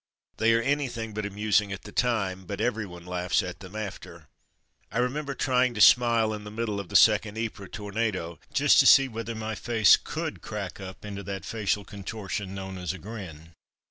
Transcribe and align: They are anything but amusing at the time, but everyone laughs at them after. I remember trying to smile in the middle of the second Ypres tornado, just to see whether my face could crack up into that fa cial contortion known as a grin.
They 0.37 0.55
are 0.55 0.61
anything 0.63 1.13
but 1.13 1.27
amusing 1.27 1.71
at 1.71 1.83
the 1.83 1.91
time, 1.91 2.45
but 2.47 2.59
everyone 2.59 3.05
laughs 3.05 3.43
at 3.43 3.59
them 3.59 3.75
after. 3.75 4.29
I 4.91 4.97
remember 4.97 5.35
trying 5.35 5.75
to 5.75 5.79
smile 5.81 6.33
in 6.33 6.43
the 6.43 6.49
middle 6.49 6.79
of 6.79 6.89
the 6.89 6.95
second 6.95 7.37
Ypres 7.37 7.69
tornado, 7.71 8.39
just 8.51 8.79
to 8.79 8.87
see 8.87 9.07
whether 9.07 9.35
my 9.35 9.53
face 9.53 9.97
could 9.97 10.41
crack 10.41 10.79
up 10.81 11.05
into 11.05 11.21
that 11.21 11.45
fa 11.45 11.65
cial 11.65 11.85
contortion 11.85 12.55
known 12.55 12.79
as 12.79 12.93
a 12.93 12.97
grin. 12.97 13.51